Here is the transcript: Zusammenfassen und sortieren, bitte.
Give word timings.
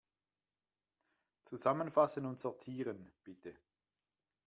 Zusammenfassen 1.45 2.25
und 2.25 2.39
sortieren, 2.39 3.11
bitte. 3.23 3.55